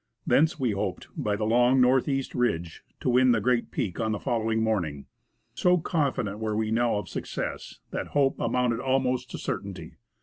[0.25, 3.69] Thence we hoped, ^•^ by the long north east ridge, to win the ^ great
[3.69, 5.05] peak on the following morning.
[5.53, 9.97] So ^\ confident were we now of success that hope amounted almost to certainty.